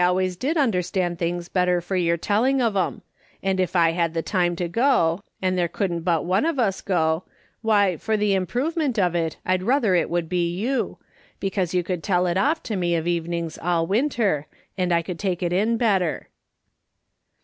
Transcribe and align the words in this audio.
always 0.01 0.35
did 0.35 0.57
understand 0.57 1.19
things 1.19 1.47
better 1.47 1.79
for 1.79 1.95
your 1.95 2.17
telling 2.17 2.59
of 2.59 2.75
'em, 2.75 3.03
and 3.43 3.59
if 3.59 3.75
I 3.75 3.91
had 3.91 4.15
tlie 4.15 4.25
time 4.25 4.55
to 4.55 4.67
go, 4.67 5.21
and 5.43 5.55
there 5.55 5.67
couldn't 5.67 6.01
but 6.01 6.25
one 6.25 6.43
of 6.43 6.57
us 6.57 6.81
go, 6.81 7.23
why, 7.61 7.97
for 7.97 8.17
the 8.17 8.33
improvement 8.33 8.97
of 8.97 9.13
it, 9.13 9.37
I'd 9.45 9.61
ruther 9.61 9.93
it 9.93 10.09
would 10.09 10.27
be 10.27 10.55
you, 10.57 10.97
'cause 11.51 11.75
you 11.75 11.83
could 11.83 12.01
tell 12.01 12.25
it 12.25 12.35
off 12.35 12.63
to 12.63 12.75
me 12.75 12.95
of 12.95 13.05
evenings 13.05 13.59
all 13.59 13.85
winter, 13.85 14.47
and 14.75 14.91
I 14.91 15.03
could 15.03 15.19
take 15.19 15.43
it 15.43 15.53
in 15.53 15.77
better.' 15.77 16.29